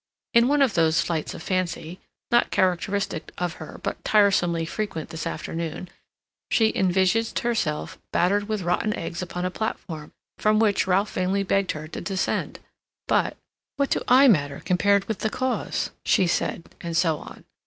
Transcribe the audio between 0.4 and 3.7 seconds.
one of those flights of fancy, not characteristic of